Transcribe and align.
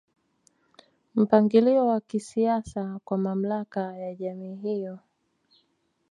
Mpangilio 1.15 1.87
wa 1.87 2.01
kisiasa 2.01 2.99
kwa 3.05 3.17
mamlaka 3.17 3.97
ya 3.97 4.15
jamii 4.15 4.55
hiyo 4.55 4.99